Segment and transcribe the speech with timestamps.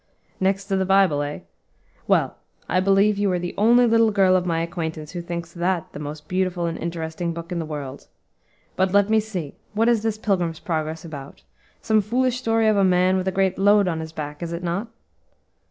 [0.39, 1.41] "Next to the Bible, eh?
[2.07, 5.93] well, I believe you are the only little girl of my acquaintance who thinks that
[5.93, 8.07] the most beautiful and interesting book in the world.
[8.75, 11.43] But, let me see, what is this 'Pilgrim's Progress' about?
[11.83, 14.63] some foolish story of a man with a great load on his back; is it
[14.63, 14.87] not?"